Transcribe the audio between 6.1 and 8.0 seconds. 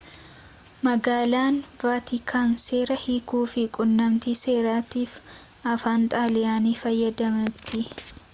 xaaliyanii fayyadamti